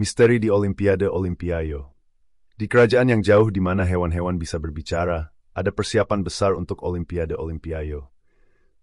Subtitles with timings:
[0.00, 1.92] Misteri di Olimpiade Olimpiayo
[2.56, 8.08] Di kerajaan yang jauh di mana hewan-hewan bisa berbicara, ada persiapan besar untuk Olimpiade Olimpiayo.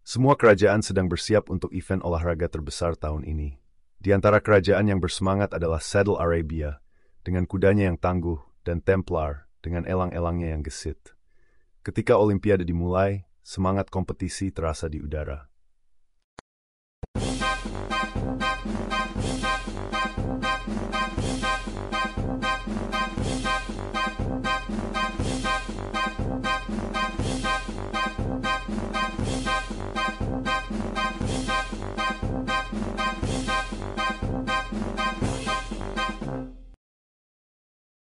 [0.06, 3.58] Semua kerajaan sedang bersiap untuk event olahraga terbesar tahun ini.
[3.98, 6.86] Di antara kerajaan yang bersemangat adalah Saddle Arabia,
[7.26, 11.18] dengan kudanya yang tangguh, dan Templar, dengan elang-elangnya yang gesit.
[11.82, 15.47] Ketika Olimpiade dimulai, semangat kompetisi terasa di udara.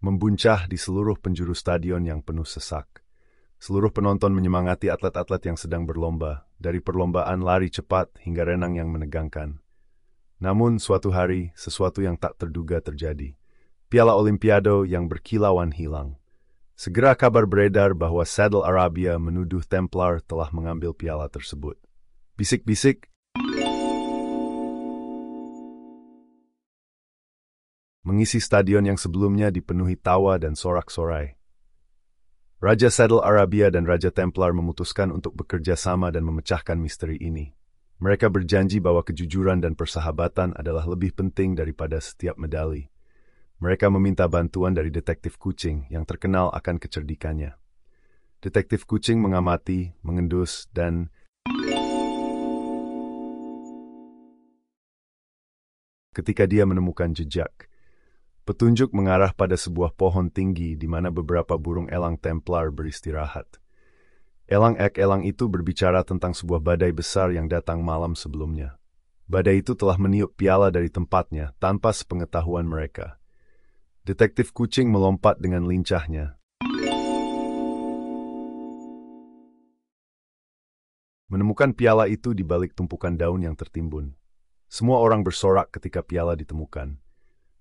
[0.04, 3.00] Membuncah di seluruh penjuru stadion yang penuh sesak.
[3.56, 9.64] Seluruh penonton menyemangati atlet-atlet yang sedang berlomba, dari perlombaan lari cepat hingga renang yang menegangkan.
[10.44, 13.32] Namun suatu hari, sesuatu yang tak terduga terjadi.
[13.88, 16.20] Piala Olimpiado yang berkilauan hilang.
[16.76, 21.80] Segera kabar beredar bahwa Saddle Arabia menuduh Templar telah mengambil piala tersebut.
[22.36, 23.08] Bisik-bisik,
[28.04, 31.40] mengisi stadion yang sebelumnya dipenuhi tawa dan sorak-sorai.
[32.60, 37.52] Raja Saddle Arabia dan Raja Templar memutuskan untuk bekerja sama dan memecahkan misteri ini.
[38.00, 42.88] Mereka berjanji bahwa kejujuran dan persahabatan adalah lebih penting daripada setiap medali.
[43.60, 47.56] Mereka meminta bantuan dari detektif kucing yang terkenal akan kecerdikannya.
[48.44, 51.08] Detektif kucing mengamati, mengendus, dan
[56.12, 57.72] ketika dia menemukan jejak,
[58.44, 63.56] Petunjuk mengarah pada sebuah pohon tinggi di mana beberapa burung elang Templar beristirahat.
[64.44, 68.76] Elang ek elang itu berbicara tentang sebuah badai besar yang datang malam sebelumnya.
[69.24, 73.16] Badai itu telah meniup piala dari tempatnya tanpa sepengetahuan mereka.
[74.04, 76.36] Detektif kucing melompat dengan lincahnya.
[81.32, 84.12] Menemukan piala itu di balik tumpukan daun yang tertimbun.
[84.68, 87.03] Semua orang bersorak ketika piala ditemukan.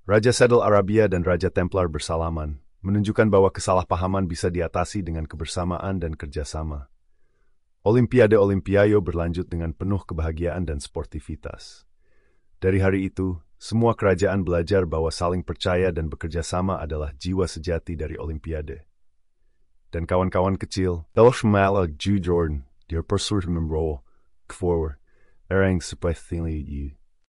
[0.04, 6.20] Raja Saddle Arabia dan Raja Templar bersalaman, menunjukkan bahwa kesalahpahaman bisa diatasi dengan kebersamaan dan
[6.20, 6.92] kerjasama.
[7.88, 11.88] Olimpiade Olimpiayo berlanjut dengan penuh kebahagiaan dan sportivitas.
[12.60, 17.96] Dari hari itu, semua kerajaan belajar bahwa saling percaya dan bekerja sama adalah jiwa sejati
[17.96, 18.84] dari Olimpiade.
[19.88, 24.04] Dan kawan-kawan kecil, Elsh Mala Jordan, persuruh membawa
[24.52, 25.00] forward,
[25.48, 27.00] orang seperti you.